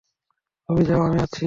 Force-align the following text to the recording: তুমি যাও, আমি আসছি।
তুমি 0.69 0.81
যাও, 0.87 1.01
আমি 1.01 1.17
আসছি। 1.19 1.39